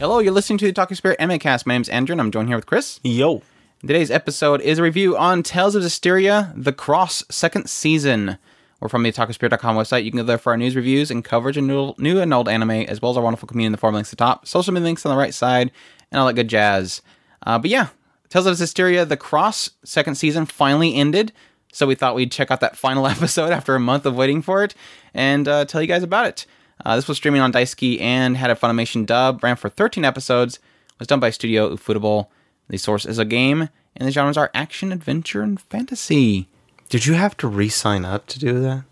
Hello, 0.00 0.18
you're 0.18 0.32
listening 0.32 0.56
to 0.56 0.64
the 0.64 0.72
Otaku 0.72 0.96
Spirit 0.96 1.20
Anime 1.20 1.38
Cast. 1.38 1.66
My 1.66 1.74
name's 1.74 1.90
Andrew, 1.90 2.14
and 2.14 2.22
I'm 2.22 2.30
joined 2.30 2.48
here 2.48 2.56
with 2.56 2.64
Chris. 2.64 3.00
Yo. 3.04 3.42
Today's 3.82 4.10
episode 4.10 4.62
is 4.62 4.78
a 4.78 4.82
review 4.82 5.14
on 5.14 5.42
Tales 5.42 5.74
of 5.74 5.82
Zestiria, 5.82 6.54
The 6.56 6.72
Cross, 6.72 7.24
second 7.28 7.68
season. 7.68 8.38
We're 8.80 8.88
from 8.88 9.02
the 9.02 9.12
OtakuSpirit.com 9.12 9.76
website. 9.76 10.04
You 10.04 10.10
can 10.10 10.16
go 10.16 10.24
there 10.24 10.38
for 10.38 10.52
our 10.52 10.56
news 10.56 10.74
reviews 10.74 11.10
and 11.10 11.22
coverage 11.22 11.58
of 11.58 11.64
new, 11.64 11.92
new 11.98 12.18
and 12.18 12.32
old 12.32 12.48
anime, 12.48 12.70
as 12.70 13.02
well 13.02 13.10
as 13.10 13.18
our 13.18 13.22
wonderful 13.22 13.46
community 13.46 13.66
in 13.66 13.72
the 13.72 13.78
forum 13.78 13.94
links 13.94 14.08
at 14.08 14.18
the 14.18 14.24
top, 14.24 14.46
social 14.46 14.72
media 14.72 14.86
links 14.86 15.04
on 15.04 15.10
the 15.10 15.18
right 15.18 15.34
side, 15.34 15.70
and 16.10 16.18
all 16.18 16.26
that 16.26 16.32
good 16.32 16.48
jazz. 16.48 17.02
Uh, 17.42 17.58
but 17.58 17.68
yeah, 17.68 17.88
Tales 18.30 18.46
of 18.46 18.56
Zestiria, 18.56 19.06
The 19.06 19.18
Cross, 19.18 19.72
second 19.84 20.14
season 20.14 20.46
finally 20.46 20.94
ended. 20.94 21.30
So 21.74 21.86
we 21.86 21.94
thought 21.94 22.14
we'd 22.14 22.32
check 22.32 22.50
out 22.50 22.60
that 22.60 22.74
final 22.74 23.06
episode 23.06 23.52
after 23.52 23.74
a 23.74 23.80
month 23.80 24.06
of 24.06 24.16
waiting 24.16 24.40
for 24.40 24.64
it 24.64 24.74
and 25.12 25.46
uh, 25.46 25.66
tell 25.66 25.82
you 25.82 25.88
guys 25.88 26.02
about 26.02 26.24
it. 26.24 26.46
Uh, 26.84 26.96
this 26.96 27.08
was 27.08 27.16
streaming 27.16 27.40
on 27.40 27.52
Daisuki 27.52 28.00
and 28.00 28.36
had 28.36 28.50
a 28.50 28.54
Funimation 28.54 29.06
dub, 29.06 29.42
ran 29.42 29.56
for 29.56 29.68
13 29.68 30.04
episodes, 30.04 30.58
was 30.98 31.08
done 31.08 31.20
by 31.20 31.30
Studio 31.30 31.74
Ufotable. 31.74 32.28
The 32.68 32.78
source 32.78 33.04
is 33.04 33.18
a 33.18 33.24
game, 33.24 33.68
and 33.96 34.06
the 34.08 34.12
genres 34.12 34.36
are 34.36 34.50
action, 34.54 34.92
adventure, 34.92 35.42
and 35.42 35.60
fantasy. 35.60 36.48
Did 36.88 37.06
you 37.06 37.14
have 37.14 37.36
to 37.38 37.48
re-sign 37.48 38.04
up 38.04 38.26
to 38.26 38.38
do 38.38 38.60
that? 38.60 38.84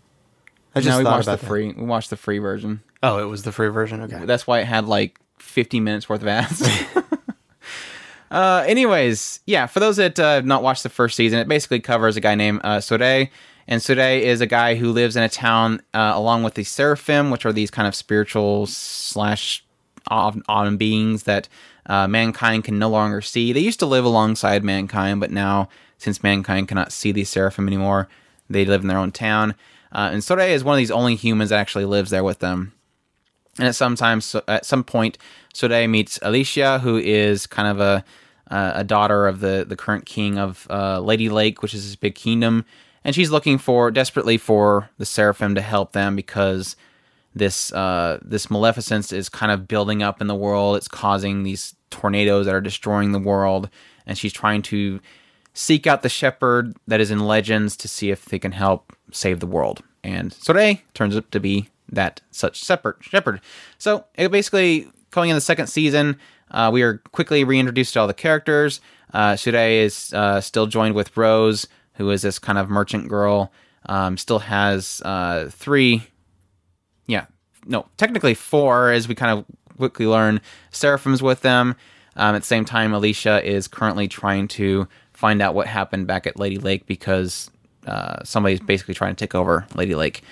I 0.75 0.81
no, 0.81 0.97
we 0.99 1.03
thought 1.03 1.11
watched 1.11 1.25
the 1.25 1.31
about 1.31 1.41
that. 1.41 1.47
free. 1.47 1.73
We 1.73 1.83
watched 1.83 2.09
the 2.09 2.17
free 2.17 2.39
version. 2.39 2.81
Oh, 3.01 3.19
it 3.19 3.25
was 3.25 3.43
the 3.43 3.51
free 3.51 3.69
version. 3.69 4.01
Okay. 4.01 4.25
That's 4.25 4.45
why 4.45 4.59
it 4.59 4.65
had 4.65 4.85
like 4.85 5.19
50 5.39 5.79
minutes 5.79 6.07
worth 6.07 6.21
of 6.21 6.27
ads. 6.27 6.61
uh, 8.31 8.63
anyways, 8.67 9.39
yeah, 9.45 9.65
for 9.65 9.79
those 9.79 9.97
that 9.97 10.19
uh, 10.19 10.35
have 10.35 10.45
not 10.45 10.61
watched 10.63 10.83
the 10.83 10.89
first 10.89 11.15
season, 11.15 11.39
it 11.39 11.47
basically 11.47 11.79
covers 11.79 12.17
a 12.17 12.21
guy 12.21 12.35
named 12.35 12.61
uh, 12.63 12.79
Sorey. 12.79 13.31
And 13.69 13.83
Sorey 13.83 14.25
is 14.25 14.41
a 14.41 14.47
guy 14.47 14.75
who 14.75 14.91
lives 14.91 15.15
in 15.15 15.21
a 15.21 15.29
town 15.29 15.83
uh, 15.93 16.13
along 16.15 16.41
with 16.41 16.55
the 16.55 16.63
Seraphim, 16.63 17.29
which 17.29 17.45
are 17.45 17.53
these 17.53 17.69
kind 17.69 17.87
of 17.87 17.93
spiritual 17.93 18.65
slash 18.65 19.63
autumn 20.09 20.75
beings 20.75 21.23
that 21.23 21.47
uh, 21.85 22.07
mankind 22.07 22.63
can 22.63 22.79
no 22.79 22.89
longer 22.89 23.21
see. 23.21 23.53
They 23.53 23.59
used 23.59 23.77
to 23.79 23.85
live 23.85 24.05
alongside 24.05 24.63
mankind, 24.63 25.19
but 25.19 25.29
now, 25.29 25.69
since 25.99 26.23
mankind 26.23 26.67
cannot 26.67 26.91
see 26.91 27.11
these 27.11 27.29
Seraphim 27.29 27.67
anymore, 27.67 28.09
they 28.49 28.65
live 28.65 28.81
in 28.81 28.87
their 28.87 28.97
own 28.97 29.11
town. 29.11 29.53
Uh, 29.91 30.09
and 30.11 30.23
Sorey 30.23 30.51
is 30.51 30.63
one 30.63 30.73
of 30.73 30.79
these 30.79 30.89
only 30.89 31.15
humans 31.15 31.51
that 31.51 31.59
actually 31.59 31.85
lives 31.85 32.09
there 32.09 32.23
with 32.23 32.39
them. 32.39 32.73
And 33.59 33.67
at 33.67 33.75
sometimes, 33.75 34.35
at 34.47 34.65
some 34.65 34.83
point, 34.83 35.19
Sorey 35.53 35.85
meets 35.85 36.17
Alicia, 36.23 36.79
who 36.79 36.97
is 36.97 37.45
kind 37.45 37.67
of 37.67 37.79
a 37.79 38.03
uh, 38.49 38.71
a 38.73 38.83
daughter 38.83 39.27
of 39.27 39.41
the 39.41 39.63
the 39.67 39.75
current 39.75 40.07
king 40.07 40.39
of 40.39 40.65
uh, 40.71 40.99
Lady 41.01 41.29
Lake, 41.29 41.61
which 41.61 41.75
is 41.75 41.85
this 41.85 41.95
big 41.95 42.15
kingdom, 42.15 42.65
and 43.09 43.15
she's 43.15 43.31
looking 43.31 43.57
for 43.57 43.89
desperately 43.89 44.37
for 44.37 44.91
the 44.99 45.05
Seraphim 45.05 45.55
to 45.55 45.61
help 45.61 45.93
them 45.93 46.15
because 46.15 46.75
this 47.33 47.73
uh, 47.73 48.19
this 48.21 48.51
maleficence 48.51 49.11
is 49.11 49.29
kind 49.29 49.51
of 49.51 49.67
building 49.67 50.03
up 50.03 50.21
in 50.21 50.27
the 50.27 50.35
world. 50.35 50.77
It's 50.77 50.87
causing 50.87 51.41
these 51.41 51.73
tornadoes 51.89 52.45
that 52.45 52.53
are 52.53 52.61
destroying 52.61 53.11
the 53.11 53.17
world, 53.17 53.67
and 54.05 54.15
she's 54.15 54.31
trying 54.31 54.61
to 54.61 54.99
seek 55.55 55.87
out 55.87 56.03
the 56.03 56.07
shepherd 56.07 56.75
that 56.85 57.01
is 57.01 57.09
in 57.09 57.25
legends 57.25 57.75
to 57.77 57.87
see 57.87 58.11
if 58.11 58.25
they 58.25 58.37
can 58.37 58.51
help 58.51 58.95
save 59.11 59.39
the 59.39 59.47
world. 59.47 59.81
And 60.03 60.31
Sorey 60.31 60.83
turns 60.93 61.17
up 61.17 61.31
to 61.31 61.39
be 61.39 61.69
that 61.91 62.21
such 62.29 62.63
shepherd. 62.63 62.97
Shepherd. 63.01 63.41
So 63.79 64.05
it 64.13 64.29
basically 64.29 64.87
going 65.09 65.31
in 65.31 65.35
the 65.35 65.41
second 65.41 65.65
season, 65.65 66.19
uh, 66.51 66.69
we 66.71 66.83
are 66.83 66.99
quickly 67.11 67.43
reintroduced 67.43 67.93
to 67.93 68.01
all 68.01 68.07
the 68.07 68.13
characters. 68.13 68.81
Uh, 69.11 69.35
is 69.43 70.13
uh, 70.13 70.39
still 70.39 70.67
joined 70.67 70.93
with 70.93 71.17
Rose, 71.17 71.67
who 71.99 72.09
is 72.09 72.23
this 72.23 72.39
kind 72.39 72.57
of 72.57 72.69
merchant 72.69 73.09
girl. 73.09 73.51
Um, 73.85 74.17
still 74.17 74.39
has 74.39 75.01
uh, 75.05 75.49
three, 75.51 76.03
yeah, 77.07 77.25
no, 77.67 77.85
technically 77.97 78.33
four, 78.33 78.89
as 78.89 79.07
we 79.07 79.15
kind 79.15 79.37
of 79.37 79.45
quickly 79.77 80.07
learn. 80.07 80.41
Seraphim's 80.71 81.21
with 81.21 81.41
them. 81.41 81.75
Um, 82.15 82.35
at 82.35 82.41
the 82.41 82.47
same 82.47 82.65
time, 82.65 82.93
Alicia 82.93 83.45
is 83.45 83.67
currently 83.67 84.07
trying 84.07 84.47
to 84.49 84.87
find 85.13 85.41
out 85.41 85.53
what 85.53 85.67
happened 85.67 86.07
back 86.07 86.25
at 86.25 86.39
Lady 86.39 86.57
Lake 86.57 86.85
because 86.85 87.51
uh, 87.85 88.23
somebody's 88.23 88.61
basically 88.61 88.93
trying 88.93 89.15
to 89.15 89.25
take 89.25 89.35
over 89.35 89.67
Lady 89.75 89.93
Lake. 89.95 90.23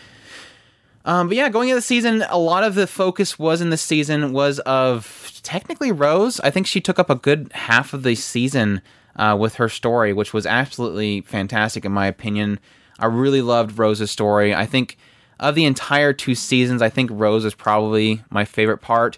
Um, 1.03 1.28
but 1.28 1.38
yeah, 1.38 1.49
going 1.49 1.69
into 1.69 1.75
the 1.75 1.81
season, 1.81 2.23
a 2.29 2.38
lot 2.38 2.63
of 2.63 2.75
the 2.75 2.88
focus 2.88 3.38
was 3.38 3.61
in 3.61 3.69
this 3.69 3.81
season 3.81 4.34
was 4.34 4.59
of 4.59 5.31
technically 5.44 5.91
Rose. 5.91 6.39
I 6.41 6.49
think 6.49 6.67
she 6.67 6.81
took 6.81 6.99
up 6.99 7.09
a 7.09 7.16
good 7.16 7.51
half 7.53 7.94
of 7.94 8.03
the 8.03 8.16
season 8.16 8.81
uh, 9.17 9.35
with 9.39 9.55
her 9.55 9.69
story, 9.69 10.13
which 10.13 10.33
was 10.33 10.45
absolutely 10.45 11.22
fantastic 11.22 11.85
in 11.85 11.91
my 11.91 12.07
opinion. 12.07 12.59
I 13.00 13.05
really 13.07 13.41
loved 13.41 13.78
Rose's 13.78 14.11
story. 14.11 14.53
I 14.53 14.66
think 14.66 14.97
of 15.39 15.55
the 15.55 15.66
entire 15.66 16.13
two 16.13 16.35
seasons, 16.35 16.81
I 16.81 16.89
think 16.89 17.09
Rose 17.13 17.45
is 17.45 17.53
probably 17.53 18.23
my 18.29 18.45
favorite 18.45 18.79
part. 18.79 19.17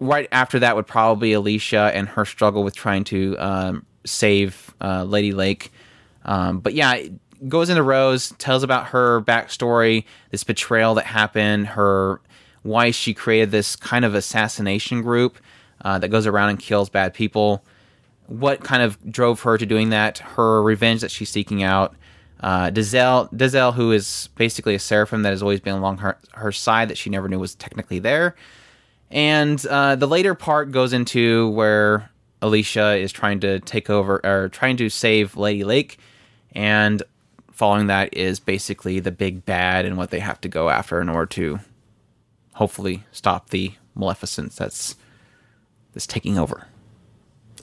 Right 0.00 0.28
after 0.32 0.58
that 0.58 0.74
would 0.74 0.86
probably 0.86 1.28
be 1.28 1.32
Alicia 1.34 1.92
and 1.94 2.08
her 2.08 2.24
struggle 2.24 2.64
with 2.64 2.74
trying 2.74 3.04
to 3.04 3.36
um, 3.38 3.86
save 4.04 4.74
uh, 4.80 5.04
Lady 5.04 5.32
Lake. 5.32 5.72
Um, 6.24 6.58
but 6.58 6.74
yeah, 6.74 6.94
it 6.94 7.12
goes 7.48 7.68
into 7.68 7.82
Rose, 7.82 8.34
tells 8.38 8.64
about 8.64 8.86
her 8.88 9.20
backstory, 9.22 10.04
this 10.30 10.42
betrayal 10.42 10.94
that 10.94 11.06
happened, 11.06 11.68
her 11.68 12.20
why 12.62 12.90
she 12.90 13.14
created 13.14 13.50
this 13.50 13.76
kind 13.76 14.04
of 14.04 14.14
assassination 14.14 15.02
group 15.02 15.38
uh, 15.84 15.98
that 15.98 16.08
goes 16.08 16.26
around 16.26 16.50
and 16.50 16.58
kills 16.58 16.88
bad 16.88 17.14
people. 17.14 17.64
What 18.26 18.62
kind 18.62 18.82
of 18.82 18.98
drove 19.10 19.40
her 19.42 19.58
to 19.58 19.66
doing 19.66 19.90
that? 19.90 20.18
Her 20.18 20.62
revenge 20.62 21.00
that 21.00 21.10
she's 21.10 21.30
seeking 21.30 21.62
out. 21.62 21.94
Uh, 22.40 22.70
Dezel, 22.70 23.32
Dezel, 23.32 23.72
who 23.74 23.92
is 23.92 24.28
basically 24.36 24.74
a 24.74 24.78
seraphim 24.78 25.22
that 25.22 25.30
has 25.30 25.42
always 25.42 25.60
been 25.60 25.74
along 25.74 25.98
her, 25.98 26.18
her 26.32 26.50
side 26.50 26.88
that 26.88 26.98
she 26.98 27.08
never 27.08 27.28
knew 27.28 27.38
was 27.38 27.54
technically 27.54 28.00
there. 28.00 28.34
And 29.10 29.64
uh, 29.66 29.94
the 29.96 30.08
later 30.08 30.34
part 30.34 30.72
goes 30.72 30.92
into 30.92 31.50
where 31.50 32.10
Alicia 32.40 32.96
is 32.96 33.12
trying 33.12 33.40
to 33.40 33.60
take 33.60 33.88
over 33.90 34.20
or 34.24 34.48
trying 34.48 34.76
to 34.78 34.88
save 34.88 35.36
Lady 35.36 35.62
Lake, 35.62 35.98
and 36.52 37.02
following 37.52 37.86
that 37.86 38.12
is 38.14 38.40
basically 38.40 38.98
the 38.98 39.12
big 39.12 39.44
bad 39.44 39.84
and 39.84 39.96
what 39.96 40.10
they 40.10 40.18
have 40.18 40.40
to 40.40 40.48
go 40.48 40.68
after 40.68 41.00
in 41.00 41.08
order 41.08 41.26
to 41.26 41.60
hopefully 42.54 43.04
stop 43.12 43.50
the 43.50 43.72
maleficence 43.94 44.56
that's 44.56 44.96
that's 45.92 46.06
taking 46.06 46.38
over. 46.38 46.66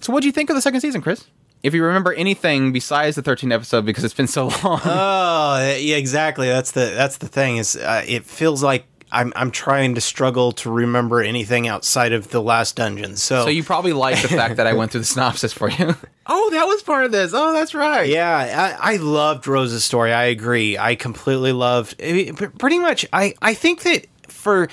So, 0.09 0.13
what 0.13 0.21
do 0.21 0.27
you 0.27 0.31
think 0.31 0.49
of 0.49 0.55
the 0.55 0.61
second 0.63 0.81
season, 0.81 1.03
Chris? 1.03 1.27
If 1.61 1.75
you 1.75 1.85
remember 1.85 2.11
anything 2.11 2.71
besides 2.71 3.15
the 3.15 3.21
13th 3.21 3.53
episode, 3.53 3.85
because 3.85 4.03
it's 4.03 4.15
been 4.15 4.25
so 4.25 4.47
long. 4.63 4.81
Oh, 4.83 5.75
yeah, 5.79 5.97
exactly. 5.97 6.47
That's 6.47 6.71
the 6.71 6.91
that's 6.95 7.17
the 7.17 7.27
thing. 7.27 7.57
Is 7.57 7.75
uh, 7.75 8.03
it 8.07 8.25
feels 8.25 8.63
like 8.63 8.87
I'm 9.11 9.31
I'm 9.35 9.51
trying 9.51 9.93
to 9.93 10.01
struggle 10.01 10.51
to 10.53 10.71
remember 10.71 11.21
anything 11.21 11.67
outside 11.67 12.11
of 12.11 12.31
the 12.31 12.41
last 12.41 12.75
dungeon. 12.75 13.17
So, 13.17 13.43
so 13.43 13.49
you 13.49 13.63
probably 13.63 13.93
like 13.93 14.19
the 14.19 14.29
fact 14.29 14.57
that 14.57 14.65
I 14.65 14.73
went 14.73 14.91
through 14.91 15.01
the 15.01 15.05
synopsis 15.13 15.53
for 15.53 15.69
you. 15.69 15.95
oh, 16.25 16.49
that 16.53 16.65
was 16.65 16.81
part 16.81 17.05
of 17.05 17.11
this. 17.11 17.31
Oh, 17.35 17.53
that's 17.53 17.75
right. 17.75 18.09
Yeah, 18.09 18.77
I, 18.81 18.93
I 18.93 18.95
loved 18.95 19.45
Rose's 19.47 19.83
story. 19.85 20.11
I 20.11 20.23
agree. 20.23 20.75
I 20.75 20.95
completely 20.95 21.51
loved. 21.51 22.01
I 22.03 22.13
mean, 22.13 22.35
pretty 22.35 22.79
much. 22.79 23.05
I 23.13 23.35
I 23.43 23.53
think 23.53 23.83
that 23.83 24.07
for 24.27 24.69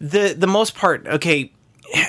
the 0.00 0.34
the 0.36 0.48
most 0.48 0.74
part, 0.74 1.06
okay. 1.06 1.52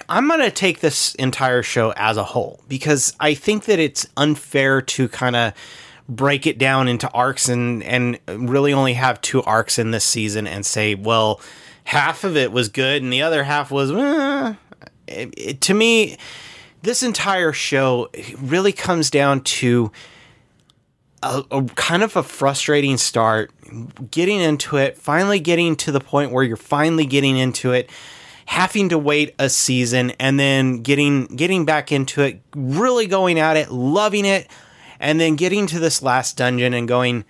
I'm 0.09 0.27
going 0.27 0.41
to 0.41 0.51
take 0.51 0.79
this 0.79 1.15
entire 1.15 1.63
show 1.63 1.93
as 1.95 2.17
a 2.17 2.23
whole 2.23 2.61
because 2.67 3.13
I 3.19 3.33
think 3.33 3.65
that 3.65 3.79
it's 3.79 4.07
unfair 4.17 4.81
to 4.81 5.07
kind 5.07 5.35
of 5.35 5.53
break 6.07 6.47
it 6.47 6.57
down 6.57 6.87
into 6.87 7.09
arcs 7.11 7.47
and 7.47 7.83
and 7.83 8.19
really 8.27 8.73
only 8.73 8.93
have 8.93 9.21
two 9.21 9.43
arcs 9.43 9.77
in 9.77 9.91
this 9.91 10.03
season 10.03 10.47
and 10.47 10.65
say, 10.65 10.95
well, 10.95 11.39
half 11.89 12.23
of 12.23 12.37
it 12.37 12.51
was 12.51 12.69
good 12.69 13.01
and 13.01 13.11
the 13.11 13.23
other 13.23 13.43
half 13.43 13.71
was 13.71 13.91
eh. 13.91 14.53
it, 15.07 15.33
it, 15.37 15.61
to 15.61 15.73
me 15.73 16.17
this 16.83 17.01
entire 17.01 17.51
show 17.51 18.07
really 18.37 18.71
comes 18.71 19.09
down 19.09 19.41
to 19.41 19.91
a, 21.23 21.43
a, 21.49 21.63
kind 21.63 22.03
of 22.03 22.15
a 22.15 22.21
frustrating 22.21 22.95
start 22.95 23.51
getting 24.11 24.39
into 24.39 24.77
it 24.77 24.99
finally 24.99 25.39
getting 25.39 25.75
to 25.75 25.91
the 25.91 25.99
point 25.99 26.31
where 26.31 26.43
you're 26.43 26.55
finally 26.55 27.07
getting 27.07 27.37
into 27.37 27.71
it 27.71 27.89
having 28.49 28.89
to 28.89 28.97
wait 28.97 29.35
a 29.37 29.47
season 29.47 30.09
and 30.19 30.39
then 30.39 30.81
getting 30.81 31.25
getting 31.27 31.65
back 31.65 31.91
into 31.91 32.23
it 32.23 32.41
really 32.55 33.05
going 33.05 33.37
at 33.37 33.55
it 33.55 33.71
loving 33.71 34.25
it 34.25 34.47
and 34.99 35.19
then 35.19 35.35
getting 35.35 35.67
to 35.67 35.77
this 35.77 36.01
last 36.01 36.35
dungeon 36.35 36.73
and 36.73 36.87
going, 36.87 37.23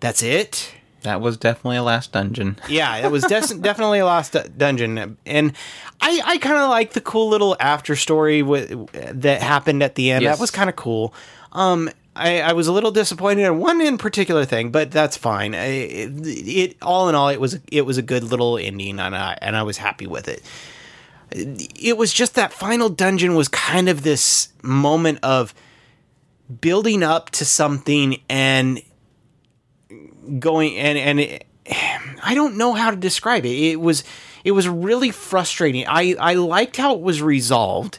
"That's 0.00 0.22
it." 0.22 0.72
That 1.02 1.20
was 1.20 1.36
definitely 1.36 1.76
a 1.76 1.82
last 1.82 2.10
dungeon. 2.12 2.58
yeah, 2.70 2.96
it 2.96 3.10
was 3.10 3.22
des- 3.24 3.58
definitely 3.60 3.98
a 3.98 4.06
last 4.06 4.32
d- 4.32 4.40
dungeon, 4.56 5.18
and 5.26 5.52
I 6.00 6.22
I 6.24 6.38
kind 6.38 6.56
of 6.56 6.70
like 6.70 6.94
the 6.94 7.02
cool 7.02 7.28
little 7.28 7.54
after 7.60 7.94
story 7.94 8.40
w- 8.40 8.86
that 8.92 9.42
happened 9.42 9.82
at 9.82 9.94
the 9.94 10.10
end. 10.10 10.22
Yes. 10.22 10.36
That 10.36 10.40
was 10.40 10.50
kind 10.50 10.70
of 10.70 10.76
cool. 10.76 11.12
Um, 11.52 11.90
I, 12.16 12.40
I 12.40 12.52
was 12.54 12.66
a 12.66 12.72
little 12.72 12.90
disappointed 12.90 13.44
in 13.44 13.58
one 13.58 13.80
in 13.80 13.98
particular 13.98 14.44
thing, 14.44 14.70
but 14.70 14.90
that's 14.90 15.16
fine. 15.16 15.54
I, 15.54 15.66
it, 15.66 16.10
it 16.26 16.76
all 16.80 17.08
in 17.08 17.14
all, 17.14 17.28
it 17.28 17.40
was 17.40 17.58
it 17.70 17.82
was 17.82 17.98
a 17.98 18.02
good 18.02 18.24
little 18.24 18.58
ending, 18.58 18.98
and 18.98 19.14
I 19.14 19.36
and 19.42 19.56
I 19.56 19.62
was 19.62 19.76
happy 19.76 20.06
with 20.06 20.26
it. 20.28 20.42
It 21.30 21.96
was 21.96 22.12
just 22.12 22.34
that 22.36 22.52
final 22.52 22.88
dungeon 22.88 23.34
was 23.34 23.48
kind 23.48 23.88
of 23.88 24.02
this 24.02 24.48
moment 24.62 25.18
of 25.22 25.54
building 26.60 27.02
up 27.02 27.30
to 27.30 27.44
something 27.44 28.20
and 28.28 28.80
going 30.38 30.76
and 30.76 30.96
and 30.96 31.20
it, 31.20 31.46
I 32.22 32.34
don't 32.34 32.56
know 32.56 32.72
how 32.72 32.90
to 32.90 32.96
describe 32.96 33.44
it. 33.44 33.50
It 33.50 33.80
was 33.80 34.04
it 34.44 34.52
was 34.52 34.68
really 34.68 35.10
frustrating. 35.10 35.84
I 35.86 36.14
I 36.18 36.34
liked 36.34 36.76
how 36.76 36.94
it 36.94 37.00
was 37.00 37.20
resolved. 37.20 37.98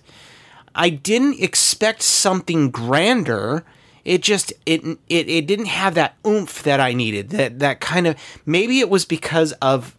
I 0.73 0.89
didn't 0.89 1.41
expect 1.41 2.01
something 2.01 2.71
grander. 2.71 3.63
It 4.07 4.23
just 4.23 4.53
it 4.65 4.81
it 5.09 5.27
it 5.27 5.47
didn't 5.47 5.65
have 5.65 5.95
that 5.95 6.15
oomph 6.25 6.63
that 6.63 6.79
I 6.79 6.93
needed. 6.93 7.31
That 7.31 7.59
that 7.59 7.81
kind 7.81 8.07
of 8.07 8.15
maybe 8.45 8.79
it 8.79 8.89
was 8.89 9.03
because 9.03 9.51
of 9.53 9.97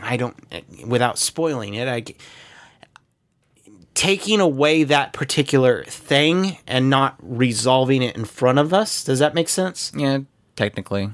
I 0.00 0.16
don't 0.16 0.36
without 0.86 1.18
spoiling 1.18 1.74
it. 1.74 1.88
I 1.88 2.04
taking 3.94 4.38
away 4.38 4.84
that 4.84 5.12
particular 5.12 5.82
thing 5.82 6.58
and 6.68 6.88
not 6.88 7.16
resolving 7.20 8.02
it 8.02 8.14
in 8.14 8.24
front 8.24 8.60
of 8.60 8.72
us. 8.72 9.02
Does 9.02 9.18
that 9.18 9.34
make 9.34 9.48
sense? 9.48 9.90
Yeah, 9.96 10.20
technically. 10.54 11.10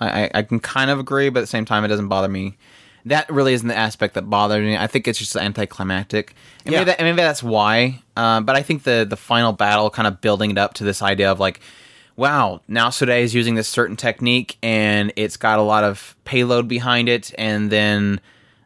I, 0.00 0.22
I, 0.22 0.30
I 0.36 0.42
can 0.44 0.58
kind 0.58 0.90
of 0.90 0.98
agree, 0.98 1.28
but 1.28 1.40
at 1.40 1.42
the 1.42 1.48
same 1.48 1.66
time, 1.66 1.84
it 1.84 1.88
doesn't 1.88 2.08
bother 2.08 2.28
me. 2.28 2.56
That 3.06 3.28
really 3.30 3.52
isn't 3.54 3.66
the 3.66 3.76
aspect 3.76 4.14
that 4.14 4.30
bothered 4.30 4.64
me. 4.64 4.76
I 4.76 4.86
think 4.86 5.08
it's 5.08 5.18
just 5.18 5.36
anticlimactic. 5.36 6.34
And 6.64 6.72
Yeah. 6.72 6.80
maybe, 6.80 6.90
that, 6.92 7.00
maybe 7.00 7.16
that's 7.16 7.42
why. 7.42 8.00
Uh, 8.16 8.40
but 8.40 8.54
I 8.56 8.62
think 8.62 8.84
the 8.84 9.06
the 9.08 9.16
final 9.16 9.52
battle 9.52 9.90
kind 9.90 10.06
of 10.06 10.20
building 10.20 10.50
it 10.52 10.58
up 10.58 10.74
to 10.74 10.84
this 10.84 11.02
idea 11.02 11.30
of 11.30 11.40
like, 11.40 11.60
wow, 12.16 12.60
now 12.68 12.90
Sorey 12.90 13.22
is 13.22 13.34
using 13.34 13.54
this 13.56 13.66
certain 13.68 13.96
technique 13.96 14.56
and 14.62 15.12
it's 15.16 15.36
got 15.36 15.58
a 15.58 15.62
lot 15.62 15.82
of 15.82 16.14
payload 16.24 16.68
behind 16.68 17.08
it. 17.08 17.32
And 17.38 17.70
then, 17.70 18.20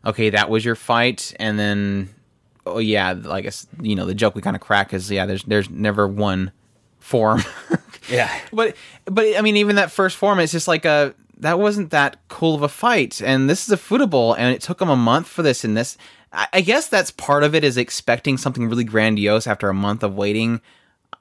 okay, 0.05 0.31
that 0.31 0.51
was 0.51 0.65
your 0.65 0.75
fight. 0.75 1.33
And 1.39 1.59
then, 1.59 2.09
oh 2.67 2.79
yeah, 2.79 3.15
I 3.31 3.41
guess 3.41 3.67
you 3.81 3.95
know 3.95 4.05
the 4.05 4.15
joke 4.15 4.35
we 4.35 4.43
kind 4.43 4.57
of 4.57 4.61
crack 4.61 4.93
is 4.93 5.11
yeah, 5.11 5.25
there's 5.27 5.45
there's 5.45 5.71
never 5.71 6.07
one 6.07 6.53
form. 6.99 7.43
Yeah. 8.09 8.31
but 8.53 8.77
but 9.07 9.25
I 9.37 9.41
mean, 9.41 9.57
even 9.57 9.77
that 9.77 9.91
first 9.91 10.17
form, 10.17 10.39
it's 10.39 10.53
just 10.53 10.69
like 10.69 10.85
a 10.85 11.13
that 11.39 11.59
wasn't 11.59 11.91
that 11.91 12.17
cool 12.29 12.55
of 12.55 12.63
a 12.63 12.69
fight, 12.69 13.21
and 13.21 13.49
this 13.49 13.69
is 13.69 13.79
Ufotable, 13.79 14.35
and 14.39 14.55
it 14.55 14.63
took 14.63 14.79
them 14.79 14.89
a 14.89 14.97
month 14.97 15.29
for 15.29 15.43
this, 15.43 15.65
and 15.65 15.77
this. 15.77 15.97
I, 16.33 16.49
I 16.55 16.61
guess 16.61 16.89
that's 16.89 17.11
part 17.11 17.45
of 17.45 17.55
it 17.55 17.65
is 17.65 17.77
expecting 17.77 18.37
something 18.37 18.69
really 18.69 18.85
grandiose 18.85 19.47
after 19.47 19.69
a 19.69 19.75
month 19.75 20.03
of 20.03 20.15
waiting. 20.15 20.61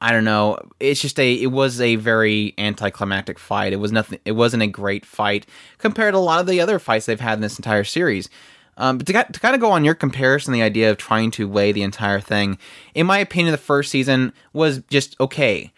I 0.01 0.11
don't 0.11 0.25
know. 0.25 0.57
It's 0.79 1.01
just 1.01 1.19
a. 1.19 1.33
It 1.33 1.51
was 1.51 1.79
a 1.81 1.95
very 1.95 2.53
anticlimactic 2.57 3.39
fight. 3.39 3.73
It 3.73 3.77
was 3.77 3.91
nothing. 3.91 4.19
It 4.25 4.33
wasn't 4.33 4.63
a 4.63 4.67
great 4.67 5.05
fight 5.05 5.45
compared 5.77 6.13
to 6.13 6.17
a 6.17 6.19
lot 6.19 6.41
of 6.41 6.47
the 6.47 6.61
other 6.61 6.79
fights 6.79 7.05
they've 7.05 7.19
had 7.19 7.37
in 7.37 7.41
this 7.41 7.57
entire 7.57 7.83
series. 7.83 8.29
Um, 8.77 8.97
but 8.97 9.07
to, 9.07 9.13
to 9.13 9.39
kind 9.39 9.55
of 9.55 9.61
go 9.61 9.71
on 9.71 9.85
your 9.85 9.95
comparison, 9.95 10.53
the 10.53 10.61
idea 10.61 10.91
of 10.91 10.97
trying 10.97 11.31
to 11.31 11.47
weigh 11.47 11.71
the 11.71 11.83
entire 11.83 12.19
thing, 12.19 12.57
in 12.93 13.05
my 13.05 13.19
opinion, 13.19 13.51
the 13.51 13.57
first 13.57 13.89
season 13.89 14.33
was 14.53 14.79
just 14.89 15.19
okay. 15.19 15.71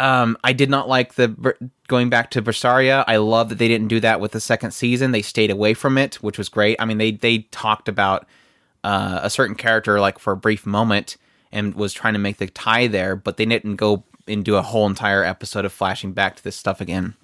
Um, 0.00 0.38
I 0.42 0.54
did 0.54 0.70
not 0.70 0.88
like 0.88 1.14
the 1.14 1.54
going 1.86 2.08
back 2.08 2.30
to 2.30 2.40
Berseria. 2.40 3.04
I 3.06 3.16
love 3.18 3.50
that 3.50 3.58
they 3.58 3.68
didn't 3.68 3.88
do 3.88 4.00
that 4.00 4.18
with 4.18 4.32
the 4.32 4.40
second 4.40 4.70
season. 4.70 5.12
They 5.12 5.20
stayed 5.20 5.50
away 5.50 5.74
from 5.74 5.98
it, 5.98 6.14
which 6.16 6.38
was 6.38 6.48
great. 6.48 6.76
I 6.80 6.86
mean, 6.86 6.96
they 6.96 7.12
they 7.12 7.40
talked 7.50 7.86
about 7.86 8.26
uh, 8.82 9.20
a 9.22 9.28
certain 9.28 9.56
character 9.56 10.00
like 10.00 10.18
for 10.18 10.32
a 10.32 10.38
brief 10.38 10.64
moment 10.64 11.18
and 11.52 11.74
was 11.74 11.92
trying 11.92 12.14
to 12.14 12.18
make 12.18 12.38
the 12.38 12.46
tie 12.46 12.86
there, 12.86 13.14
but 13.14 13.36
they 13.36 13.44
didn't 13.44 13.76
go 13.76 14.04
and 14.26 14.42
do 14.42 14.56
a 14.56 14.62
whole 14.62 14.86
entire 14.86 15.22
episode 15.22 15.66
of 15.66 15.72
flashing 15.72 16.12
back 16.12 16.36
to 16.36 16.44
this 16.44 16.56
stuff 16.56 16.80
again. 16.80 17.14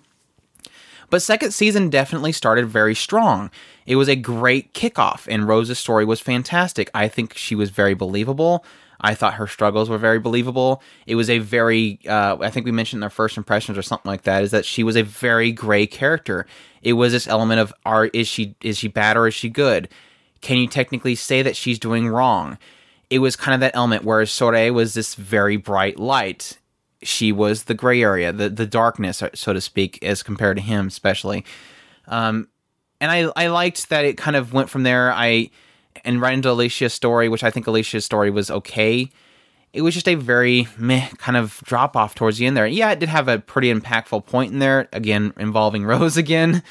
But 1.09 1.23
second 1.23 1.53
season 1.53 1.89
definitely 1.89 2.33
started 2.33 2.67
very 2.67 2.95
strong. 2.95 3.51
It 3.87 3.97
was 3.97 4.09
a 4.09 4.17
great 4.17 4.75
kickoff, 4.75 5.27
and 5.31 5.49
Rose's 5.49 5.79
story 5.79 6.05
was 6.05 6.21
fantastic. 6.21 6.91
I 6.93 7.09
think 7.09 7.35
she 7.35 7.55
was 7.55 7.71
very 7.71 7.95
believable. 7.95 8.65
I 9.01 9.15
thought 9.15 9.35
her 9.35 9.47
struggles 9.47 9.89
were 9.89 9.99
very 9.99 10.19
believable. 10.19 10.83
It 11.07 11.15
was 11.15 11.29
a 11.31 11.39
very, 11.39 12.01
uh, 12.09 12.39
I 12.41 12.51
think 12.51 12.67
we 12.67 12.73
mentioned 12.73 13.01
in 13.01 13.05
our 13.05 13.11
first 13.11 13.37
impressions 13.37 13.77
or 13.77 13.83
something 13.83 14.09
like 14.09 14.23
that, 14.23 14.43
is 14.43 14.51
that 14.51 14.65
she 14.65 14.83
was 14.83 14.97
a 14.97 15.03
very 15.03 15.53
gray 15.53 15.87
character. 15.87 16.47
It 16.83 16.95
was 16.95 17.13
this 17.13 17.29
element 17.29 17.61
of, 17.61 17.75
are 17.85 18.07
is 18.07 18.29
she 18.29 18.55
is 18.63 18.79
she 18.79 18.89
bad 18.89 19.17
or 19.17 19.27
is 19.27 19.35
she 19.35 19.49
good? 19.49 19.89
Can 20.41 20.59
you 20.59 20.69
technically 20.69 21.15
say 21.15 21.43
that 21.43 21.57
she's 21.57 21.79
doing 21.79 22.09
wrong? 22.09 22.59
It 23.11 23.21
was 23.21 23.37
kind 23.37 23.55
of 23.55 23.61
that 23.61 23.77
element, 23.77 24.05
whereas 24.05 24.31
Sorey 24.31 24.71
was 24.71 24.95
this 24.95 25.15
very 25.15 25.57
bright 25.57 25.99
light 25.99 26.59
she 27.03 27.33
was 27.33 27.65
the 27.65 27.75
gray 27.75 28.03
area, 28.03 28.33
the 28.33 28.49
the 28.49 28.67
darkness, 28.67 29.23
so 29.35 29.53
to 29.53 29.61
speak, 29.61 30.03
as 30.03 30.23
compared 30.23 30.57
to 30.57 30.63
him, 30.63 30.87
especially. 30.89 31.45
Um, 32.07 32.49
and 33.01 33.11
I 33.11 33.31
I 33.37 33.49
liked 33.49 33.89
that 33.91 34.05
it 34.05 34.17
kind 34.17 34.37
of 34.37 34.53
went 34.53 34.71
from 34.71 34.83
there. 34.83 35.13
I 35.13 35.51
and 36.05 36.21
right 36.21 36.35
into 36.35 36.51
Alicia's 36.51 36.95
story, 36.95 37.29
which 37.29 37.45
I 37.45 37.51
think 37.51 37.67
Alicia's 37.67 38.05
story 38.05 38.31
was 38.31 38.51
okay. 38.51 39.11
It 39.73 39.83
was 39.83 39.95
just 39.95 40.09
a 40.09 40.15
very 40.15 40.69
meh 40.79 41.09
kind 41.19 41.37
of 41.37 41.61
drop 41.65 41.97
off 41.97 42.15
towards 42.15 42.39
the 42.39 42.47
end 42.47 42.57
there. 42.57 42.67
Yeah, 42.67 42.93
it 42.93 42.99
did 42.99 43.09
have 43.09 43.29
a 43.29 43.39
pretty 43.39 43.73
impactful 43.73 44.27
point 44.27 44.53
in 44.53 44.59
there, 44.59 44.89
again 44.93 45.33
involving 45.39 45.85
Rose 45.87 46.17
again. 46.17 46.63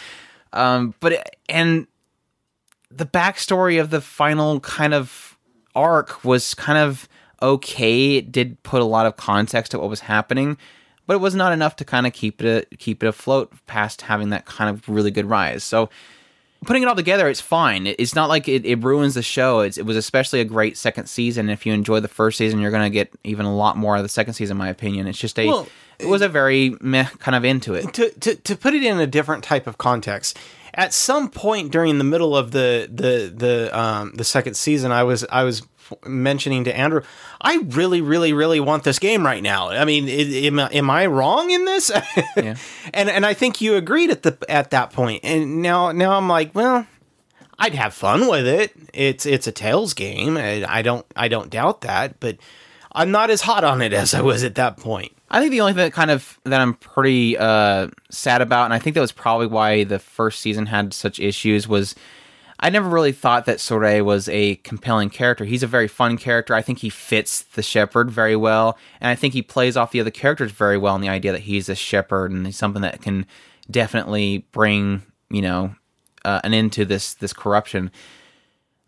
Um, 0.54 0.94
but 1.00 1.14
it, 1.14 1.36
and 1.50 1.88
the 2.90 3.06
backstory 3.06 3.80
of 3.80 3.90
the 3.90 4.02
final 4.02 4.60
kind 4.62 4.94
of 4.94 5.38
arc 5.76 6.24
was 6.24 6.54
kind 6.54 6.78
of 6.78 7.08
okay. 7.42 8.16
It 8.16 8.32
did 8.32 8.62
put 8.64 8.82
a 8.82 8.86
lot 8.86 9.06
of 9.06 9.18
context 9.18 9.72
to 9.72 9.80
what 9.80 9.90
was 9.90 10.00
happening, 10.00 10.58
but 11.06 11.16
it 11.16 11.20
was 11.20 11.36
not 11.36 11.52
enough 11.52 11.76
to 11.78 11.86
kind 11.86 12.08
of 12.08 12.14
keep 12.14 12.42
it 12.42 12.80
keep 12.80 13.04
it 13.04 13.08
afloat 13.08 13.54
past 13.68 14.02
having 14.02 14.30
that 14.30 14.46
kind 14.46 14.70
of 14.70 14.88
really 14.88 15.12
good 15.12 15.26
rise. 15.26 15.64
So 15.64 15.90
putting 16.66 16.84
it 16.84 16.88
all 16.88 16.96
together, 16.96 17.28
it's 17.30 17.40
fine. 17.42 17.88
It- 17.88 17.96
It's 18.00 18.16
not 18.16 18.28
like 18.30 18.48
it, 18.48 18.66
it 18.66 18.84
ruins 18.84 19.14
the 19.14 19.22
show. 19.24 19.60
It's, 19.62 19.78
it 19.78 19.86
was 19.86 19.96
especially 19.98 20.42
a 20.42 20.46
great 20.46 20.78
second 20.78 21.08
season. 21.08 21.50
If 21.50 21.66
you 21.66 21.74
enjoy 21.74 22.00
the 22.02 22.08
first 22.08 22.38
season, 22.38 22.60
you're 22.60 22.72
going 22.72 22.84
to 22.84 22.90
get 22.90 23.12
even 23.24 23.46
a 23.46 23.56
lot 23.56 23.78
more 23.78 23.96
of 23.96 24.04
the 24.04 24.10
second 24.10 24.34
season, 24.34 24.56
in 24.56 24.60
my 24.60 24.70
opinion. 24.70 25.08
It's 25.08 25.18
just 25.20 25.40
a, 25.40 25.48
Well, 25.48 25.68
it 26.00 26.08
was 26.08 26.22
a 26.22 26.28
very 26.30 26.76
meh 26.82 27.06
kind 27.20 27.36
of 27.36 27.46
into 27.46 27.74
it. 27.74 27.94
to, 27.94 28.10
to 28.20 28.36
to 28.36 28.56
put 28.58 28.74
it 28.74 28.84
in 28.84 29.00
a 29.00 29.08
different 29.08 29.44
type 29.46 29.66
of 29.68 29.78
context 29.78 30.38
at 30.74 30.94
some 30.94 31.30
point 31.30 31.72
during 31.72 31.98
the 32.00 32.04
middle 32.04 32.36
of 32.36 32.52
the 32.52 32.90
the 32.94 33.32
the 33.34 33.80
um 33.80 34.12
the 34.16 34.26
second 34.26 34.56
season 34.56 34.92
i 34.92 35.04
was 35.04 35.24
i 35.32 35.42
was 35.42 35.62
mentioning 36.06 36.64
to 36.64 36.76
andrew 36.76 37.02
i 37.42 37.58
really 37.70 38.02
really 38.02 38.34
really 38.34 38.60
want 38.60 38.84
this 38.84 39.00
game 39.00 39.26
right 39.26 39.44
now. 39.44 39.70
I 39.70 39.86
mean 39.86 40.08
am, 40.10 40.60
I- 40.60 40.70
am 40.72 40.90
i 40.90 41.06
wrong 41.06 41.52
in 41.52 41.66
this? 41.66 41.92
Yeah. 42.38 42.56
and 42.94 43.10
and 43.10 43.26
i 43.26 43.34
think 43.34 43.62
you 43.62 43.76
agreed 43.76 44.10
at 44.12 44.24
the 44.24 44.38
at 44.50 44.72
that 44.72 44.92
point. 44.92 45.22
and 45.24 45.62
now 45.62 45.92
now 45.92 46.18
i'm 46.18 46.28
like 46.28 46.54
well 46.56 46.86
i'd 47.60 47.76
have 47.76 47.94
fun 47.94 48.28
with 48.28 48.46
it. 48.48 48.72
It's 48.94 49.26
it's 49.26 49.48
a 49.48 49.52
Tales 49.52 49.94
game. 49.94 50.38
I 50.38 50.82
don't 50.82 51.06
i 51.16 51.28
don't 51.28 51.50
doubt 51.50 51.82
that 51.82 52.20
but 52.20 52.38
i'm 52.92 53.12
not 53.12 53.30
as 53.30 53.42
hot 53.42 53.64
on 53.64 53.82
it 53.82 53.94
as 53.94 54.14
i 54.14 54.22
was 54.22 54.44
at 54.44 54.56
that 54.56 54.78
point. 54.78 55.12
I 55.30 55.40
think 55.40 55.52
the 55.52 55.62
only 55.62 55.74
thing 55.74 55.84
that 55.84 55.94
kind 55.94 56.12
of 56.12 56.40
that 56.44 56.62
I'm 56.62 56.76
pretty 56.76 57.36
uh, 57.36 57.88
sad 58.12 58.42
about, 58.44 58.66
and 58.66 58.74
I 58.76 58.80
think 58.80 58.94
that 58.94 59.02
was 59.02 59.12
probably 59.12 59.48
why 59.48 59.84
the 59.84 59.98
first 59.98 60.40
season 60.40 60.68
had 60.68 60.94
such 60.94 61.20
issues, 61.20 61.68
was 61.68 61.96
I 62.60 62.70
never 62.70 62.88
really 62.88 63.12
thought 63.12 63.46
that 63.46 63.60
Sorey 63.60 64.02
was 64.02 64.30
a 64.30 64.56
compelling 64.58 65.10
character. 65.10 65.46
He's 65.46 65.64
a 65.64 65.68
very 65.68 65.88
fun 65.88 66.18
character. 66.18 66.56
I 66.56 66.62
think 66.62 66.80
he 66.80 66.90
fits 66.90 67.42
the 67.42 67.62
shepherd 67.62 68.10
very 68.10 68.36
well, 68.36 68.78
and 69.02 69.10
I 69.10 69.16
think 69.16 69.34
he 69.34 69.42
plays 69.42 69.76
off 69.76 69.92
the 69.92 70.00
other 70.00 70.12
characters 70.12 70.52
very 70.52 70.78
well 70.78 70.96
in 70.96 71.02
the 71.02 71.10
idea 71.10 71.32
that 71.34 71.42
he's 71.42 71.70
a 71.70 71.76
shepherd 71.76 72.32
and 72.32 72.46
he's 72.46 72.58
something 72.58 72.82
that 72.82 73.02
can 73.02 73.26
definitely 73.70 74.46
bring 74.52 75.02
you 75.30 75.42
know 75.42 75.76
uh, 76.24 76.40
an 76.44 76.54
end 76.54 76.72
to 76.74 76.86
this 76.86 77.16
this 77.16 77.34
corruption 77.34 77.92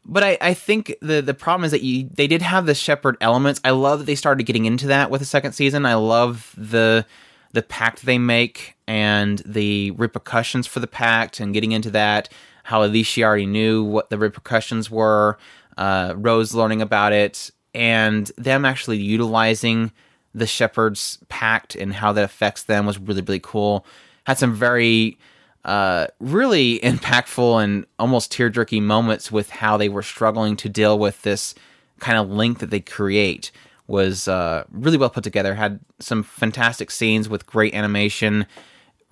but 0.07 0.23
I, 0.23 0.37
I 0.39 0.53
think 0.53 0.95
the 1.01 1.21
the 1.21 1.33
problem 1.33 1.65
is 1.65 1.71
that 1.71 1.83
you 1.83 2.09
they 2.13 2.27
did 2.27 2.41
have 2.41 2.65
the 2.65 2.73
shepherd 2.73 3.17
elements. 3.19 3.59
I 3.63 3.71
love 3.71 3.99
that 3.99 4.05
they 4.05 4.15
started 4.15 4.45
getting 4.45 4.65
into 4.65 4.87
that 4.87 5.11
with 5.11 5.19
the 5.19 5.25
second 5.25 5.51
season. 5.51 5.85
I 5.85 5.95
love 5.95 6.53
the 6.57 7.05
the 7.51 7.61
pact 7.61 8.05
they 8.05 8.17
make 8.17 8.75
and 8.87 9.41
the 9.45 9.91
repercussions 9.91 10.65
for 10.65 10.79
the 10.79 10.87
pact 10.87 11.39
and 11.39 11.53
getting 11.53 11.73
into 11.73 11.91
that. 11.91 12.29
How 12.67 12.83
Alicia 12.83 13.23
already 13.23 13.45
knew 13.45 13.81
what 13.81 14.09
the 14.09 14.17
repercussions 14.17 14.91
were. 14.91 15.37
Uh, 15.77 16.15
Rose 16.17 16.53
learning 16.53 16.81
about 16.81 17.13
it 17.13 17.49
and 17.73 18.29
them 18.37 18.65
actually 18.65 18.97
utilizing 18.97 19.93
the 20.35 20.45
shepherd's 20.45 21.17
pact 21.29 21.75
and 21.75 21.93
how 21.93 22.11
that 22.11 22.25
affects 22.25 22.63
them 22.63 22.85
was 22.85 22.99
really 22.99 23.21
really 23.21 23.39
cool. 23.39 23.85
Had 24.25 24.37
some 24.37 24.53
very 24.53 25.17
uh, 25.63 26.07
really 26.19 26.79
impactful 26.83 27.63
and 27.63 27.85
almost 27.99 28.33
tear 28.33 28.49
jerky 28.49 28.81
moments 28.81 29.31
with 29.31 29.49
how 29.49 29.77
they 29.77 29.87
were 29.87 30.03
struggling 30.03 30.57
to 30.57 30.67
deal 30.67 30.99
with 30.99 31.21
this 31.21 31.55
kind 31.99 32.17
of 32.17 32.29
link 32.29 32.59
that 32.59 32.69
they 32.69 32.81
create 32.81 33.49
was 33.87 34.27
uh, 34.27 34.65
really 34.71 34.97
well 34.97 35.09
put 35.09 35.23
together. 35.23 35.55
Had 35.55 35.79
some 35.99 36.21
fantastic 36.21 36.91
scenes 36.91 37.29
with 37.29 37.47
great 37.47 37.73
animation, 37.73 38.45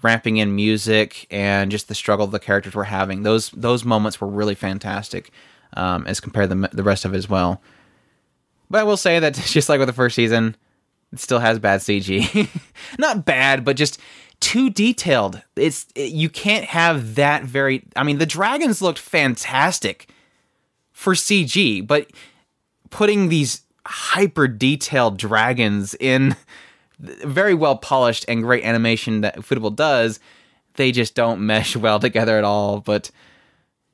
ramping 0.02 0.38
in 0.38 0.56
music, 0.56 1.26
and 1.32 1.72
just 1.72 1.88
the 1.88 1.96
struggle 1.96 2.28
the 2.28 2.40
characters 2.40 2.74
were 2.76 2.84
having. 2.84 3.24
Those 3.24 3.50
those 3.52 3.84
moments 3.86 4.20
were 4.22 4.28
really 4.28 4.56
fantastic 4.56 5.32
um, 5.76 6.06
as 6.08 6.20
compared 6.20 6.50
to 6.50 6.56
the, 6.56 6.70
the 6.74 6.84
rest 6.84 7.06
of 7.06 7.14
it 7.14 7.18
as 7.18 7.30
well. 7.30 7.62
But 8.70 8.82
I 8.82 8.84
will 8.84 8.98
say 8.98 9.20
that 9.20 9.34
just 9.46 9.70
like 9.70 9.80
with 9.80 9.88
the 9.88 9.94
first 9.94 10.16
season, 10.16 10.56
it 11.14 11.20
still 11.20 11.40
has 11.40 11.60
bad 11.60 11.82
CG. 11.82 12.48
Not 13.00 13.26
bad, 13.26 13.64
but 13.66 13.76
just 13.78 14.00
too 14.40 14.70
detailed. 14.70 15.42
It's 15.56 15.86
it- 15.96 16.12
you 16.12 16.30
can't 16.30 16.66
have 16.66 17.16
that 17.16 17.44
very. 17.44 17.84
I 17.96 18.04
mean, 18.04 18.18
the 18.18 18.26
dragons 18.26 18.82
looked 18.82 19.00
fantastic 19.00 20.10
for 20.92 21.14
CG, 21.14 21.86
but 21.86 22.10
putting 22.90 23.30
these 23.30 23.62
hyper 23.86 24.48
detailed 24.48 25.18
dragons 25.18 25.96
in 26.00 26.36
very 27.00 27.54
well 27.54 27.78
polished 27.78 28.26
and 28.28 28.44
great 28.44 28.64
animation 28.64 29.22
that 29.22 29.38
Ufotable 29.38 29.76
does, 29.76 30.20
they 30.76 30.92
just 30.92 31.16
don't 31.16 31.46
mesh 31.46 31.76
well 31.76 32.00
together 32.00 32.38
at 32.38 32.44
all. 32.44 32.80
But 32.80 33.12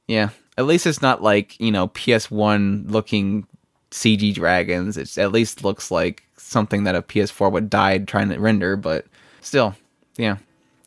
yeah, 0.07 0.29
At 0.57 0.65
least 0.65 0.85
it's 0.85 1.01
not 1.01 1.23
like 1.23 1.59
you 1.59 1.71
know 1.71 1.87
PS1 1.89 2.89
looking 2.91 3.47
CG 3.91 4.33
dragons. 4.33 4.97
It 4.97 5.17
at 5.17 5.31
least 5.31 5.63
looks 5.63 5.91
like 5.91 6.23
something 6.37 6.83
that 6.83 6.95
a 6.95 7.01
PS4 7.01 7.51
would 7.51 7.69
die 7.69 7.97
trying 7.99 8.29
to 8.29 8.39
render. 8.39 8.75
But 8.75 9.05
still, 9.41 9.75
yeah, 10.17 10.37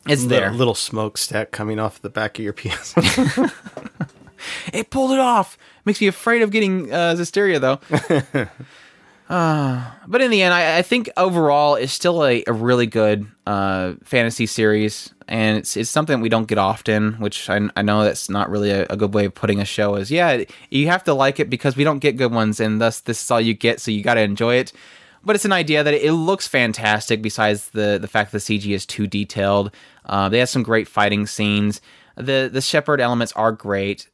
it's 0.08 0.26
there. 0.26 0.42
Little, 0.46 0.58
little 0.58 0.74
smokestack 0.74 1.50
coming 1.50 1.78
off 1.78 2.02
the 2.02 2.10
back 2.10 2.38
of 2.38 2.44
your 2.44 2.52
PS. 2.52 2.94
It 4.72 4.90
pulled 4.90 5.12
it 5.12 5.18
off. 5.18 5.56
Makes 5.84 6.00
me 6.00 6.06
afraid 6.06 6.42
of 6.42 6.50
getting 6.50 6.92
uh, 6.92 7.14
Zestiria 7.16 7.60
though. 7.60 8.48
Uh, 9.28 9.90
but 10.06 10.20
in 10.20 10.30
the 10.30 10.42
end, 10.42 10.52
I, 10.52 10.78
I 10.78 10.82
think 10.82 11.10
overall 11.16 11.76
it's 11.76 11.92
still 11.92 12.24
a, 12.24 12.44
a 12.46 12.52
really 12.52 12.86
good 12.86 13.26
uh, 13.46 13.94
fantasy 14.04 14.44
series, 14.46 15.14
and 15.26 15.56
it's 15.58 15.76
it's 15.76 15.88
something 15.88 16.20
we 16.20 16.28
don't 16.28 16.46
get 16.46 16.58
often. 16.58 17.14
Which 17.14 17.48
I, 17.48 17.68
I 17.74 17.82
know 17.82 18.04
that's 18.04 18.28
not 18.28 18.50
really 18.50 18.70
a, 18.70 18.86
a 18.90 18.96
good 18.96 19.14
way 19.14 19.24
of 19.24 19.34
putting 19.34 19.60
a 19.60 19.64
show. 19.64 19.94
Is 19.94 20.10
yeah, 20.10 20.44
you 20.70 20.88
have 20.88 21.04
to 21.04 21.14
like 21.14 21.40
it 21.40 21.48
because 21.48 21.74
we 21.74 21.84
don't 21.84 22.00
get 22.00 22.18
good 22.18 22.32
ones, 22.32 22.60
and 22.60 22.80
thus 22.80 23.00
this 23.00 23.22
is 23.22 23.30
all 23.30 23.40
you 23.40 23.54
get. 23.54 23.80
So 23.80 23.90
you 23.90 24.02
got 24.02 24.14
to 24.14 24.20
enjoy 24.20 24.56
it. 24.56 24.72
But 25.24 25.36
it's 25.36 25.46
an 25.46 25.52
idea 25.52 25.82
that 25.82 25.94
it 25.94 26.12
looks 26.12 26.46
fantastic. 26.46 27.22
Besides 27.22 27.70
the 27.70 27.98
the 27.98 28.08
fact 28.08 28.30
that 28.32 28.44
the 28.44 28.58
CG 28.58 28.74
is 28.74 28.84
too 28.84 29.06
detailed, 29.06 29.74
uh, 30.04 30.28
they 30.28 30.38
have 30.38 30.50
some 30.50 30.62
great 30.62 30.86
fighting 30.86 31.26
scenes. 31.26 31.80
The 32.16 32.50
the 32.52 32.60
shepherd 32.60 33.00
elements 33.00 33.32
are 33.32 33.52
great. 33.52 34.10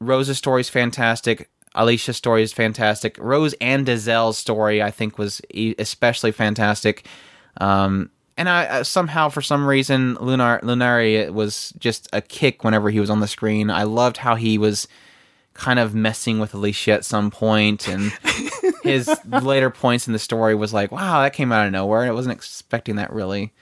Rose's 0.00 0.36
story 0.36 0.60
is 0.60 0.68
fantastic. 0.68 1.48
Alicia's 1.74 2.16
story 2.16 2.42
is 2.42 2.52
fantastic. 2.52 3.16
Rose 3.18 3.54
and 3.60 3.86
Dezel's 3.86 4.38
story, 4.38 4.82
I 4.82 4.90
think, 4.90 5.18
was 5.18 5.40
especially 5.78 6.32
fantastic. 6.32 7.06
Um, 7.60 8.10
and 8.36 8.48
I, 8.48 8.78
I 8.78 8.82
somehow, 8.82 9.28
for 9.28 9.42
some 9.42 9.66
reason, 9.66 10.14
Lunar 10.20 10.60
Lunarre 10.62 11.30
was 11.30 11.72
just 11.78 12.08
a 12.12 12.20
kick 12.20 12.64
whenever 12.64 12.90
he 12.90 12.98
was 12.98 13.10
on 13.10 13.20
the 13.20 13.28
screen. 13.28 13.70
I 13.70 13.82
loved 13.82 14.16
how 14.16 14.34
he 14.34 14.56
was 14.58 14.88
kind 15.52 15.78
of 15.78 15.94
messing 15.94 16.38
with 16.38 16.54
Alicia 16.54 16.92
at 16.92 17.04
some 17.04 17.30
point, 17.30 17.86
and 17.86 18.12
his 18.82 19.10
later 19.26 19.68
points 19.68 20.06
in 20.06 20.12
the 20.12 20.18
story 20.18 20.54
was 20.54 20.72
like, 20.72 20.90
"Wow, 20.90 21.20
that 21.20 21.34
came 21.34 21.52
out 21.52 21.66
of 21.66 21.72
nowhere." 21.72 22.02
I 22.02 22.12
wasn't 22.12 22.32
expecting 22.34 22.96
that 22.96 23.12
really, 23.12 23.52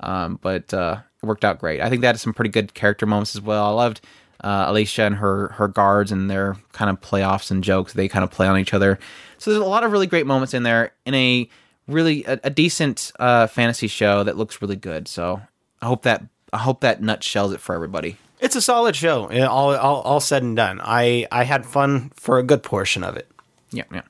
um, 0.00 0.38
but 0.40 0.72
uh, 0.72 0.98
it 1.22 1.26
worked 1.26 1.44
out 1.44 1.58
great. 1.58 1.80
I 1.82 1.90
think 1.90 2.00
that 2.00 2.08
had 2.08 2.20
some 2.20 2.32
pretty 2.32 2.50
good 2.50 2.72
character 2.72 3.04
moments 3.04 3.36
as 3.36 3.42
well. 3.42 3.66
I 3.66 3.70
loved 3.70 4.00
uh, 4.44 4.66
Alicia 4.68 5.02
and 5.04 5.16
her 5.16 5.48
her 5.54 5.66
guards 5.66 6.12
and 6.12 6.30
their 6.30 6.56
kind 6.72 6.90
of 6.90 7.00
playoffs 7.00 7.50
and 7.50 7.64
jokes. 7.64 7.92
They 7.94 8.06
kind 8.08 8.22
of 8.22 8.30
play 8.30 8.46
on 8.46 8.58
each 8.58 8.72
other. 8.74 8.98
So 9.38 9.50
there's 9.50 9.62
a 9.62 9.66
lot 9.68 9.82
of 9.84 9.90
really 9.90 10.06
great 10.06 10.26
moments 10.26 10.54
in 10.54 10.62
there 10.62 10.92
in 11.04 11.14
a 11.14 11.48
really 11.88 12.24
a, 12.24 12.38
a 12.44 12.50
decent 12.50 13.10
uh, 13.18 13.46
fantasy 13.48 13.88
show 13.88 14.22
that 14.24 14.36
looks 14.36 14.62
really 14.62 14.76
good. 14.76 15.08
So 15.08 15.40
I 15.82 15.86
hope 15.86 16.02
that 16.02 16.22
I 16.52 16.58
hope 16.58 16.80
that 16.82 17.02
nutshells 17.02 17.52
it 17.52 17.60
for 17.60 17.74
everybody. 17.74 18.16
it's 18.40 18.54
a 18.56 18.62
solid 18.62 18.94
show. 18.94 19.30
yeah, 19.32 19.46
All, 19.48 19.74
all 19.74 20.02
all 20.02 20.20
said 20.20 20.42
and 20.42 20.54
done. 20.54 20.80
I 20.84 21.26
I 21.32 21.44
had 21.44 21.64
fun 21.66 22.10
for 22.14 22.38
a 22.38 22.42
good 22.42 22.62
portion 22.62 23.02
of 23.02 23.16
it. 23.16 23.28
Yeah, 23.72 23.84
yeah. 23.92 24.02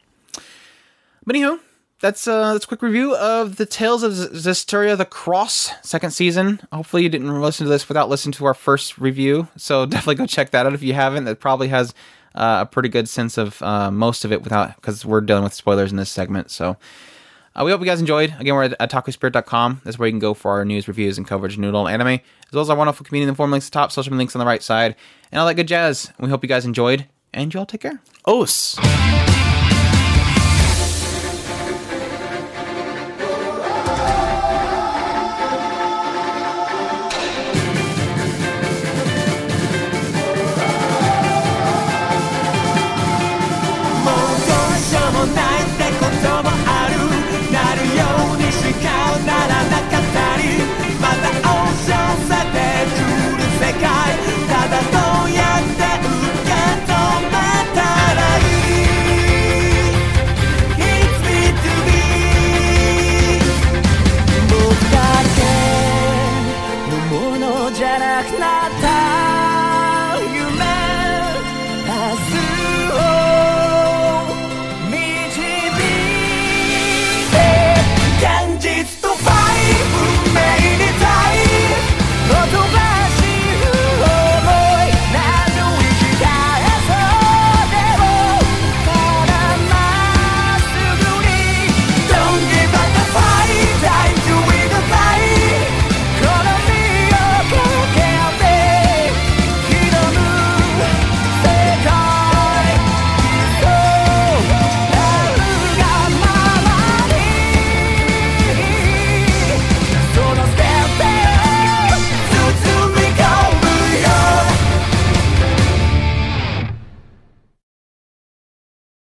But 1.27 1.37
anywho, 1.37 1.59
that's 2.05 2.29
uh 2.29 2.53
that's 2.53 2.67
a 2.67 2.69
quick 2.69 2.83
review 2.83 3.17
of 3.17 3.57
the 3.57 3.65
Tales 3.65 4.03
of 4.03 4.13
Zestiria 4.13 4.95
the 4.95 5.07
Cross 5.07 5.71
second 5.81 6.11
season. 6.11 6.61
Hopefully 6.71 7.03
you 7.03 7.09
didn't 7.09 7.41
listen 7.41 7.65
to 7.65 7.71
this 7.71 7.89
without 7.89 8.11
listening 8.11 8.35
to 8.35 8.45
our 8.45 8.53
first 8.53 8.99
review. 8.99 9.49
So 9.57 9.87
definitely 9.87 10.17
go 10.17 10.27
check 10.27 10.51
that 10.51 10.67
out 10.67 10.75
if 10.75 10.83
you 10.83 10.93
haven't. 10.93 11.25
That 11.25 11.41
probably 11.41 11.69
has 11.69 11.95
uh, 12.35 12.59
a 12.61 12.67
pretty 12.67 12.91
good 12.91 13.09
sense 13.09 13.39
of 13.39 13.63
uh, 13.63 13.91
most 13.91 14.27
of 14.27 14.33
it 14.33 14.43
without 14.43 14.77
because 14.77 15.07
we're 15.07 15.23
dealing 15.23 15.45
with 15.45 15.55
spoilers 15.55 15.93
in 15.93 15.97
this 15.97 16.11
segment. 16.11 16.51
So 16.51 16.77
uh, 17.57 17.63
we 17.65 17.71
hope 17.71 17.81
you 17.81 17.87
guys 17.87 18.01
enjoyed. 18.01 18.35
Again, 18.39 18.55
we're 18.55 18.65
at 18.65 18.79
otakuspirit.com. 18.79 19.81
That's 19.83 19.99
where 19.99 20.07
you 20.07 20.13
can 20.13 20.19
go 20.19 20.35
for 20.35 20.51
our 20.51 20.65
news, 20.67 20.87
reviews, 20.87 21.17
and 21.17 21.27
coverage 21.27 21.55
of 21.55 21.61
noodle 21.61 21.89
anime, 21.89 22.09
as 22.09 22.21
well 22.53 22.61
as 22.61 22.69
our 22.69 22.77
wonderful 22.77 23.07
community 23.07 23.29
and 23.29 23.37
forum 23.37 23.51
links 23.51 23.69
at 23.69 23.73
the 23.73 23.79
top, 23.79 23.93
social 23.93 24.13
media 24.13 24.19
links 24.19 24.37
on 24.37 24.41
the 24.41 24.47
right 24.47 24.63
side, 24.63 24.95
and 25.33 25.41
all 25.41 25.47
that 25.47 25.55
good 25.55 25.69
jazz. 25.69 26.13
We 26.21 26.29
hope 26.29 26.45
you 26.45 26.49
guys 26.51 26.67
enjoyed, 26.67 27.07
and 27.33 27.55
you 27.55 27.61
all 27.61 27.67
take 27.67 27.81
care. 27.81 28.03
Os. 28.27 28.77